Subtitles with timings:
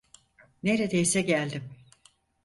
[0.63, 1.69] Neredeyse geldim.